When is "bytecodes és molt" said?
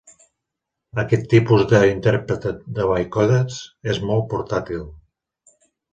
2.93-4.29